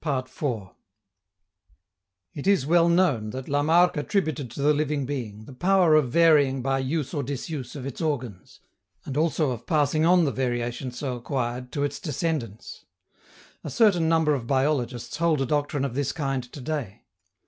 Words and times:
It 2.33 2.47
is 2.47 2.65
well 2.65 2.89
known 2.89 3.29
that 3.29 3.47
Lamarck 3.47 3.95
attributed 3.95 4.49
to 4.49 4.61
the 4.63 4.73
living 4.73 5.05
being 5.05 5.45
the 5.45 5.53
power 5.53 5.93
of 5.93 6.09
varying 6.11 6.63
by 6.63 6.79
use 6.79 7.13
or 7.13 7.21
disuse 7.21 7.75
of 7.75 7.85
its 7.85 8.01
organs, 8.01 8.61
and 9.05 9.15
also 9.15 9.51
of 9.51 9.67
passing 9.67 10.03
on 10.03 10.25
the 10.25 10.31
variation 10.31 10.89
so 10.91 11.15
acquired 11.17 11.71
to 11.73 11.83
its 11.83 11.99
descendants. 11.99 12.83
A 13.63 13.69
certain 13.69 14.09
number 14.09 14.33
of 14.33 14.47
biologists 14.47 15.17
hold 15.17 15.39
a 15.39 15.45
doctrine 15.45 15.85
of 15.85 15.93
this 15.93 16.11
kind 16.11 16.41
to 16.51 16.59
day. 16.61 17.05